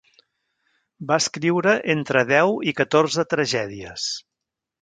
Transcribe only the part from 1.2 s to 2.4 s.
escriure entre